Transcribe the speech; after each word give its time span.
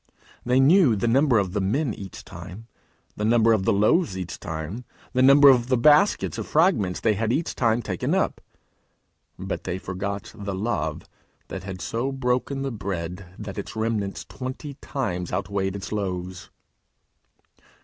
They 0.43 0.59
knew 0.59 0.95
the 0.95 1.07
number 1.07 1.37
of 1.37 1.53
the 1.53 1.61
men 1.61 1.93
each 1.93 2.23
time, 2.25 2.65
the 3.17 3.23
number 3.23 3.53
of 3.53 3.65
the 3.65 3.71
loaves 3.71 4.17
each 4.17 4.39
time, 4.39 4.83
the 5.13 5.21
number 5.21 5.47
of 5.47 5.67
the 5.67 5.77
baskets 5.77 6.39
of 6.39 6.47
fragments 6.47 6.99
they 6.99 7.13
had 7.13 7.31
each 7.31 7.53
time 7.53 7.83
taken 7.83 8.15
up, 8.15 8.41
but 9.37 9.63
they 9.63 9.77
forgot 9.77 10.31
the 10.35 10.55
Love 10.55 11.03
that 11.49 11.65
had 11.65 11.81
so 11.81 12.11
broken 12.11 12.63
the 12.63 12.71
bread 12.71 13.27
that 13.37 13.59
its 13.59 13.75
remnants 13.75 14.25
twenty 14.25 14.73
times 14.81 15.31
outweighed 15.31 15.75
its 15.75 15.91
loaves. 15.91 16.49